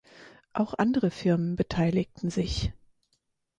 [0.53, 2.73] Auch andere Firmen beteiligten sich.